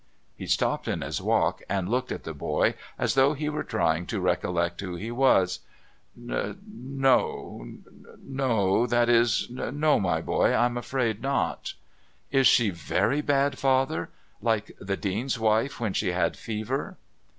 He 0.35 0.47
stopped 0.47 0.87
in 0.87 1.01
his 1.01 1.21
walk 1.21 1.61
and 1.69 1.87
looked 1.87 2.11
at 2.11 2.23
the 2.23 2.33
boy 2.33 2.73
as 2.97 3.13
though 3.13 3.35
he 3.35 3.49
were 3.49 3.63
trying 3.63 4.07
to 4.07 4.19
recollect 4.19 4.81
who 4.81 4.95
he 4.95 5.11
was. 5.11 5.59
"No... 6.15 6.57
No 8.19 8.87
that 8.87 9.09
is 9.09 9.47
No, 9.51 9.99
my 9.99 10.19
boy, 10.19 10.55
I'm 10.55 10.75
afraid 10.75 11.21
not." 11.21 11.75
"Is 12.31 12.47
she 12.47 12.71
very 12.71 13.21
bad, 13.21 13.59
Father 13.59 14.09
like 14.41 14.75
the 14.79 14.97
Dean's 14.97 15.37
wife 15.37 15.79
when 15.79 15.93
she 15.93 16.13
had 16.13 16.35
fever?" 16.35 16.97